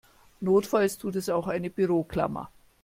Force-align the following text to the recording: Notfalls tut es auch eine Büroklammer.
Notfalls 0.41 0.97
tut 0.97 1.15
es 1.15 1.29
auch 1.29 1.45
eine 1.45 1.69
Büroklammer. 1.69 2.49